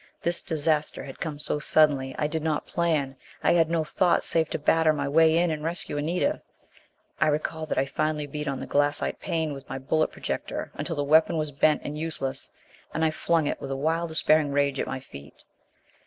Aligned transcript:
This 0.23 0.41
disaster 0.41 1.03
had 1.03 1.19
come 1.19 1.37
so 1.37 1.59
suddenly. 1.59 2.15
I 2.17 2.25
did 2.25 2.41
not 2.41 2.65
plan: 2.65 3.17
I 3.43 3.53
had 3.53 3.69
no 3.69 3.83
thought 3.83 4.25
save 4.25 4.49
to 4.49 4.57
batter 4.57 4.93
my 4.93 5.07
way 5.07 5.37
in 5.37 5.51
and 5.51 5.63
rescue 5.63 5.95
Anita. 5.95 6.41
I 7.19 7.27
recall 7.27 7.67
that 7.67 7.77
I 7.77 7.85
finally 7.85 8.25
beat 8.25 8.47
on 8.47 8.59
the 8.59 8.65
glassite 8.65 9.19
pane 9.19 9.53
with 9.53 9.69
my 9.69 9.77
bullet 9.77 10.11
projector 10.11 10.71
until 10.73 10.95
the 10.95 11.03
weapon 11.03 11.37
was 11.37 11.51
bent 11.51 11.83
and 11.83 11.99
useless. 11.99 12.49
And 12.95 13.05
I 13.05 13.11
flung 13.11 13.45
it 13.45 13.61
with 13.61 13.69
a 13.69 13.77
wild 13.77 14.09
despairing 14.09 14.51
rage 14.51 14.79
at 14.79 14.87
my 14.87 14.99
feet. 14.99 15.43